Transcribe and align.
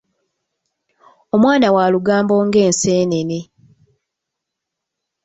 Omwana 1.35 1.67
wa 1.75 1.85
lugambo 1.93 2.35
ng'enseenene. 2.47 3.39